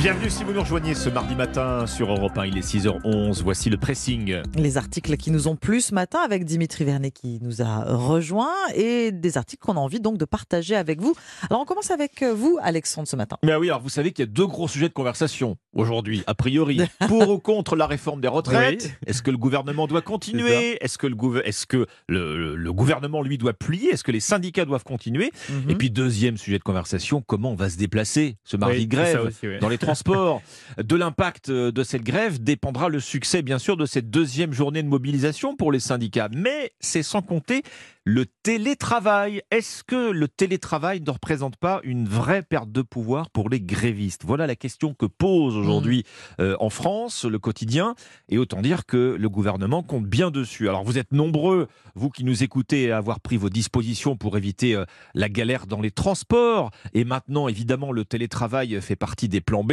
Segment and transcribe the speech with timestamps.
[0.00, 3.68] Bienvenue si vous nous rejoignez ce mardi matin sur Europe 1, il est 6h11, voici
[3.68, 4.40] le pressing.
[4.56, 8.54] Les articles qui nous ont plu ce matin avec Dimitri Vernet qui nous a rejoint
[8.74, 11.14] et des articles qu'on a envie donc de partager avec vous.
[11.50, 13.36] Alors on commence avec vous Alexandre ce matin.
[13.44, 16.34] Mais oui, alors vous savez qu'il y a deux gros sujets de conversation aujourd'hui, a
[16.34, 16.80] priori.
[17.06, 18.96] Pour ou contre la réforme des retraites?
[19.06, 20.82] Est-ce que le gouvernement doit continuer?
[20.82, 23.90] Est-ce que, le, est que le, gouvernement lui doit plier?
[23.90, 25.30] Est-ce que les syndicats doivent continuer?
[25.50, 25.70] Mhm.
[25.70, 29.30] Et puis deuxième sujet de conversation, comment on va se déplacer ce mardi de grève
[29.60, 30.42] dans les transport.
[30.82, 34.88] De l'impact de cette grève dépendra le succès, bien sûr, de cette deuxième journée de
[34.88, 36.28] mobilisation pour les syndicats.
[36.34, 37.62] Mais c'est sans compter
[38.04, 39.42] le télétravail.
[39.50, 44.22] Est-ce que le télétravail ne représente pas une vraie perte de pouvoir pour les grévistes?
[44.24, 46.04] Voilà la question que pose aujourd'hui
[46.38, 46.42] mmh.
[46.42, 47.94] euh, en France le quotidien.
[48.28, 50.68] Et autant dire que le gouvernement compte bien dessus.
[50.68, 54.74] Alors vous êtes nombreux, vous qui nous écoutez, à avoir pris vos dispositions pour éviter
[54.74, 56.70] euh, la galère dans les transports.
[56.94, 59.72] Et maintenant, évidemment, le télétravail fait partie des plans B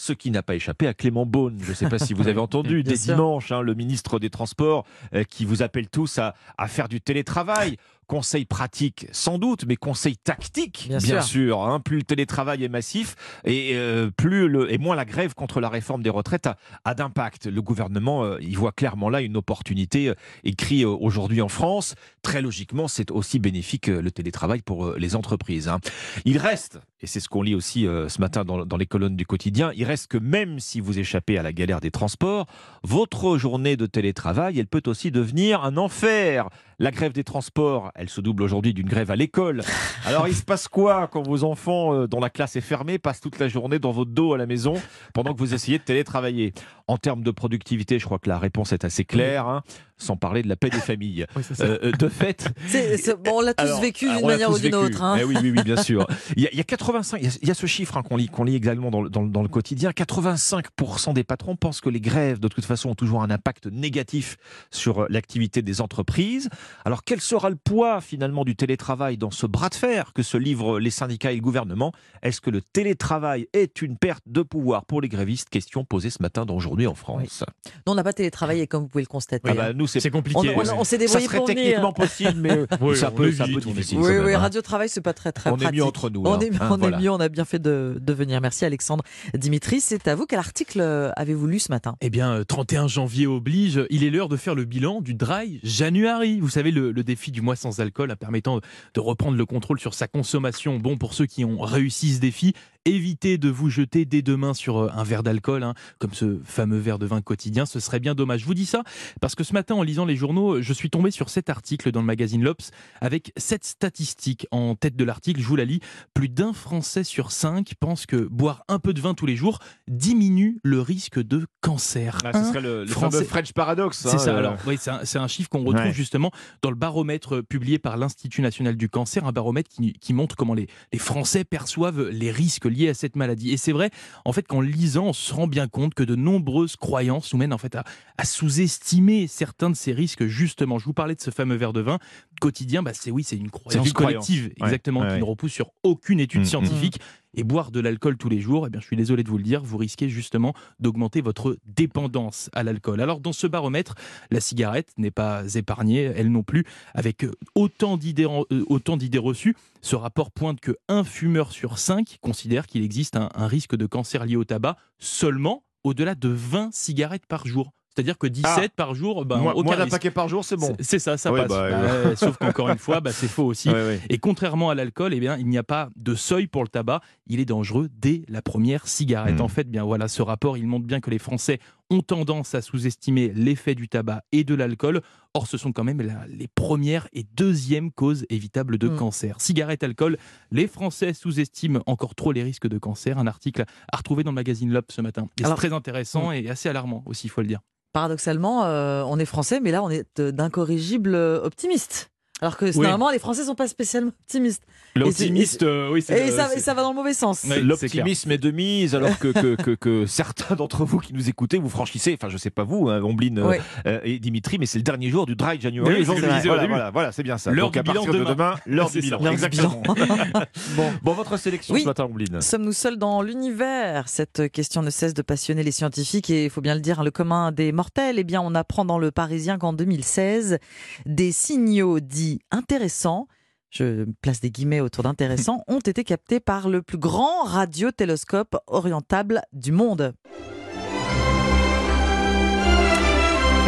[0.00, 1.58] ce qui n'a pas échappé à Clément Beaune.
[1.60, 4.86] Je ne sais pas si vous avez entendu dès dimanche, hein, le ministre des Transports
[5.14, 7.76] euh, qui vous appelle tous à, à faire du télétravail
[8.10, 11.62] conseil pratique sans doute, mais conseil tactique bien, sûr.
[11.62, 11.78] hein.
[11.78, 15.68] plus le télétravail est massif et euh, plus le, et moins la grève contre la
[15.68, 16.48] réforme des retraites
[16.84, 17.46] a, d'impact.
[17.46, 21.94] Le gouvernement euh, il voit clairement là une opportunité euh, écrit aujourd'hui en France.
[22.22, 25.68] Très logiquement, c'est aussi bénéfique le télétravail pour les entreprises.
[25.68, 25.78] Hein.
[26.24, 29.24] Il reste, et c'est ce qu'on lit aussi ce matin dans, dans les colonnes du
[29.24, 32.46] quotidien, il reste que même si vous échappez à la galère des transports,
[32.82, 36.48] votre journée de télétravail, elle peut aussi devenir un enfer.
[36.82, 39.60] La grève des transports, elle se double aujourd'hui d'une grève à l'école.
[40.06, 43.20] Alors il se passe quoi quand vos enfants, euh, dont la classe est fermée, passent
[43.20, 44.72] toute la journée dans votre dos à la maison
[45.12, 46.54] pendant que vous essayez de télétravailler?
[46.90, 49.46] En termes de productivité, je crois que la réponse est assez claire.
[49.46, 49.62] Hein
[50.02, 51.26] sans parler de la paix des familles.
[51.60, 52.48] Euh, euh, de fait.
[53.24, 55.02] bon, on l'a tous vécu d'une manière ou d'une autre.
[55.02, 55.16] Hein.
[55.20, 56.06] Eh oui, oui, oui, bien sûr.
[56.36, 58.90] Il y a, 85, il y a, ce chiffre hein, qu'on lit, qu'on lit également
[58.90, 59.90] dans, dans, le quotidien.
[59.90, 64.36] 85% des patrons pensent que les grèves, de toute façon, ont toujours un impact négatif
[64.70, 66.48] sur l'activité des entreprises.
[66.84, 70.36] Alors, quel sera le poids finalement du télétravail dans ce bras de fer que se
[70.36, 71.92] livrent les syndicats et le gouvernement?
[72.22, 75.50] Est-ce que le télétravail est une perte de pouvoir pour les grévistes?
[75.50, 77.44] Question posée ce matin dans Aujourd'hui en France.
[77.86, 79.50] Non, on n'a pas télétravaillé, comme vous pouvez le constater.
[79.50, 79.72] Ah bah, hein.
[79.74, 80.38] nous, c'est compliqué.
[80.38, 83.98] On, s'est débrouillé ça serait techniquement possible, mais oui, ça peut, un peu difficile.
[83.98, 84.38] Oui, oui, hein.
[84.38, 85.74] radio travail, c'est pas très très on pratique.
[85.74, 86.22] est mieux entre nous.
[86.24, 88.40] On, est, on est mieux, on a bien fait de, de venir.
[88.40, 89.04] Merci Alexandre.
[89.34, 90.26] Dimitri, c'est à vous.
[90.26, 90.80] Quel article
[91.16, 91.96] avez-vous lu ce matin?
[92.00, 95.60] Eh bien, 31 euh, janvier oblige, il est l'heure de faire le bilan du Dry
[95.62, 96.40] January.
[96.40, 98.60] Vous savez, le, le défi du mois sans alcool, permettant
[98.94, 100.78] de reprendre le contrôle sur sa consommation.
[100.78, 102.54] Bon, pour ceux qui ont réussi ce défi,
[102.84, 106.78] évitez de vous jeter dès demain sur euh, un verre d'alcool, hein, comme ce fameux
[106.78, 107.66] verre de vin quotidien.
[107.66, 108.40] Ce serait bien dommage.
[108.40, 108.82] Je vous dis ça
[109.20, 112.00] parce que ce matin, en lisant les journaux, je suis tombé sur cet article dans
[112.00, 112.70] le magazine L'Obs
[113.00, 115.40] avec cette statistique en tête de l'article.
[115.40, 115.80] Je vous la lis.
[116.14, 119.58] Plus d'un Français sur cinq pense que boire un peu de vin tous les jours
[119.88, 122.18] diminue le risque de cancer.
[122.24, 123.98] Ah, ce serait le, fameux French Paradox.
[123.98, 124.34] C'est ça.
[124.34, 124.38] Euh.
[124.38, 128.76] Alors, oui, c'est un, chiffre qu'on retrouve justement dans le baromètre publié par l'Institut national
[128.76, 129.70] du cancer, un baromètre
[130.00, 133.50] qui, montre comment les, les Français perçoivent les risques liées à cette maladie.
[133.50, 133.90] Et c'est vrai,
[134.24, 137.52] en fait, qu'en lisant, on se rend bien compte que de nombreuses croyances nous mènent
[137.52, 137.84] en fait à,
[138.24, 140.26] sous-estimer certains de ces risques.
[140.26, 141.98] Justement, je vous parlais de ce fameux verre de vin
[142.40, 142.82] quotidien.
[142.82, 146.44] Bah, c'est oui, c'est une croyance collective, exactement, qui ne repousse sur aucune étude mm,
[146.44, 146.46] mm.
[146.46, 147.00] scientifique
[147.34, 149.44] et boire de l'alcool tous les jours, eh bien, je suis désolé de vous le
[149.44, 153.00] dire, vous risquez justement d'augmenter votre dépendance à l'alcool.
[153.00, 153.94] Alors dans ce baromètre,
[154.30, 156.64] la cigarette n'est pas épargnée, elle non plus,
[156.94, 159.56] avec euh, autant d'idées, euh, autant d'idées reçues.
[159.80, 163.86] Ce rapport pointe que un fumeur sur cinq considère qu'il existe un, un risque de
[163.86, 167.72] cancer lié au tabac seulement au-delà de 20 cigarettes par jour.
[168.00, 168.68] C'est-à-dire que 17 ah.
[168.74, 170.74] par jour, ben, moins, d'un paquet par jour, c'est bon.
[170.80, 171.48] C'est ça, ça passe.
[171.48, 173.68] Bah, bah, sauf qu'encore une fois, bah, c'est faux aussi.
[174.08, 177.02] Et contrairement à l'alcool, eh bien, il n'y a pas de seuil pour le tabac.
[177.26, 179.38] Il est dangereux dès la première cigarette.
[179.38, 179.42] Hmm.
[179.42, 181.58] En fait, bien voilà, ce rapport, il montre bien que les Français
[181.90, 185.02] ont tendance à sous-estimer l'effet du tabac et de l'alcool.
[185.34, 188.96] Or, ce sont quand même les premières et deuxièmes causes évitables de hmm.
[188.96, 189.40] cancer.
[189.40, 190.16] Cigarette, alcool,
[190.50, 193.18] les Français sous-estiment encore trop les risques de cancer.
[193.18, 195.28] Un article à retrouver dans le magazine L'Op ce matin.
[195.38, 196.34] C'est très intéressant hmm.
[196.34, 197.60] et assez alarmant aussi, il faut le dire
[197.92, 202.12] paradoxalement, euh, on est français, mais là, on est d'incorrigibles optimistes.
[202.40, 204.62] Alors que normalement, les Français sont pas spécialement optimistes.
[204.96, 206.28] L'optimiste, euh, oui, c'est.
[206.28, 207.44] Et, ça, ça, va dans le mauvais sens.
[207.44, 211.68] L'optimisme est, de mise, alors que, que, que, certains d'entre vous qui nous écoutez, vous
[211.68, 213.38] franchissez, enfin, je sais pas vous, hein, Ombline
[213.86, 216.02] euh, et Dimitri, mais c'est le dernier jour du Dry January.
[216.02, 217.50] voilà, voilà, c'est bien ça.
[217.50, 219.30] L'heure du bilan de demain, l'heure du bilan.
[219.30, 219.82] Exactement.
[220.76, 220.90] bon.
[221.02, 222.40] bon, votre sélection ce matin, Ombline.
[222.40, 224.08] Sommes-nous seuls dans l'univers?
[224.08, 227.10] Cette question ne cesse de passionner les scientifiques et il faut bien le dire, le
[227.10, 228.18] commun des mortels.
[228.18, 230.58] Eh bien, on apprend dans le Parisien qu'en 2016,
[231.06, 233.26] des signaux dits intéressants
[233.70, 239.42] je place des guillemets autour d'intéressant, ont été captés par le plus grand radiotélescope orientable
[239.52, 240.12] du monde.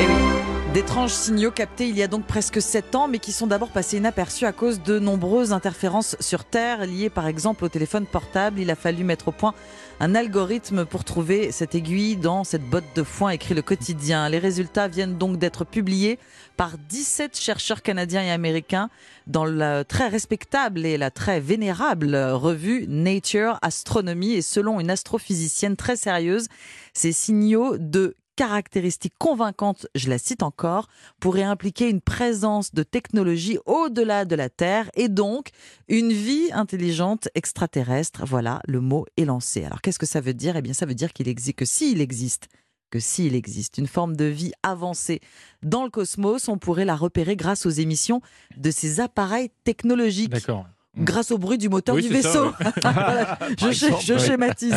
[0.01, 0.32] Eh.
[0.73, 3.99] D'étranges signaux captés il y a donc presque 7 ans, mais qui sont d'abord passés
[3.99, 8.59] inaperçus à cause de nombreuses interférences sur Terre, liées par exemple au téléphone portable.
[8.59, 9.53] Il a fallu mettre au point
[10.01, 14.27] un algorithme pour trouver cette aiguille dans cette botte de foin, écrit le quotidien.
[14.31, 16.19] Les résultats viennent donc d'être publiés
[16.57, 18.89] par 17 chercheurs canadiens et américains
[19.27, 24.33] dans la très respectable et la très vénérable revue Nature Astronomy.
[24.33, 26.47] Et selon une astrophysicienne très sérieuse,
[26.95, 30.89] ces signaux de caractéristiques convaincantes, je la cite encore,
[31.21, 35.51] pourraient impliquer une présence de technologie au-delà de la Terre et donc
[35.87, 38.25] une vie intelligente extraterrestre.
[38.27, 39.65] Voilà, le mot est lancé.
[39.65, 40.57] Alors qu'est-ce que ça veut dire?
[40.57, 42.49] Eh bien ça veut dire qu'il existe que s'il existe
[42.91, 45.21] que s'il existe une forme de vie avancée
[45.63, 48.23] dans le cosmos, on pourrait la repérer grâce aux émissions
[48.57, 50.31] de ces appareils technologiques.
[50.31, 50.67] D'accord.
[50.95, 51.05] Mm.
[51.05, 52.53] grâce au bruit du moteur du vaisseau.
[53.59, 54.75] je, schématise.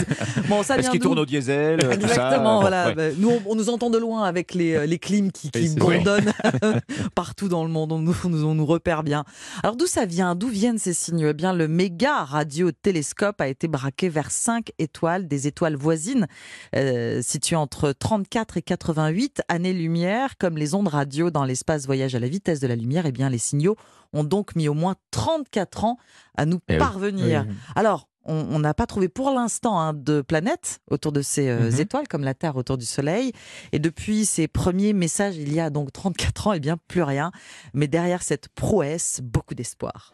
[0.47, 2.61] Bon, ça Est-ce qu'il tourne au diesel euh, Exactement.
[2.61, 2.93] voilà.
[2.93, 6.31] Bah, nous, on, nous entend de loin avec les, euh, les clims qui, qui bourdonnent
[7.15, 7.91] partout dans le monde.
[7.91, 9.25] On nous, on nous repère bien.
[9.61, 10.35] Alors, d'où ça vient?
[10.35, 15.27] D'où viennent ces signaux Eh bien, le méga radiotélescope a été braqué vers 5 étoiles,
[15.27, 16.27] des étoiles voisines,
[16.77, 20.37] euh, situées entre 34 et 88 années-lumière.
[20.37, 23.29] Comme les ondes radio dans l'espace voyagent à la vitesse de la lumière, eh bien,
[23.29, 23.75] les signaux
[24.13, 25.97] ont donc mis au moins 34 ans
[26.35, 27.45] à nous eh parvenir.
[27.75, 31.79] Alors, on n'a pas trouvé pour l'instant hein, de planète autour de ces euh, mhm.
[31.79, 33.31] étoiles, comme la Terre autour du Soleil.
[33.71, 37.03] Et depuis ces premiers messages, il y a donc 34 ans, et eh bien plus
[37.03, 37.31] rien.
[37.73, 40.11] Mais derrière cette prouesse, beaucoup d'espoir.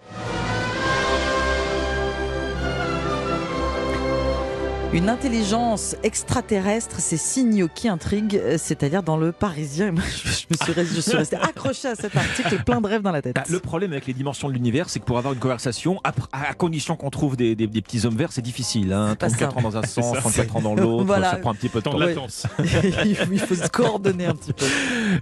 [4.93, 9.93] Une intelligence extraterrestre, ces signaux qui intriguent, euh, c'est-à-dire dans le Parisien.
[9.95, 13.35] je, me suis, je resté accroché à cet article, plein de rêves dans la tête.
[13.35, 16.53] Bah, le problème avec les dimensions de l'univers, c'est que pour avoir une conversation, à,
[16.55, 18.91] condition qu'on trouve des, petits hommes verts, c'est difficile.
[18.91, 19.15] Hein.
[19.17, 21.85] 34 ans dans un sens, 34 ans dans l'autre, ça prend un petit peu de
[21.85, 21.97] temps.
[21.97, 22.45] latence.
[23.05, 24.65] il faut se coordonner un petit peu.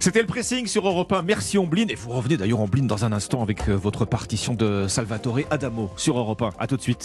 [0.00, 1.22] C'était le pressing sur Europe 1.
[1.22, 1.90] Merci Ombline.
[1.90, 5.90] Et vous revenez d'ailleurs Ombline dans un instant avec euh, votre partition de Salvatore Adamo
[5.96, 6.50] sur Europe 1.
[6.58, 6.98] A tout de suite.